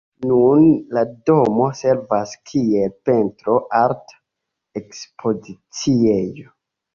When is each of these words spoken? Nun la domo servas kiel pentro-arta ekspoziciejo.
Nun 0.27 0.63
la 0.97 1.01
domo 1.29 1.67
servas 1.79 2.33
kiel 2.51 2.95
pentro-arta 3.11 4.19
ekspoziciejo. 4.83 6.49